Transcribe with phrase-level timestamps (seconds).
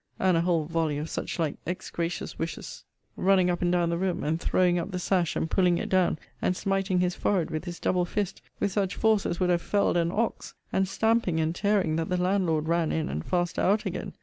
[0.17, 4.23] and a whole volley of such like excratious wishes; running up and down the room,
[4.23, 7.79] and throwing up the sash, and pulling it down, and smiting his forehead with his
[7.79, 11.97] double fist, with such force as would have felled as ox, and stamping and tearing,
[11.97, 14.11] that the landlord ran in, and faster out again.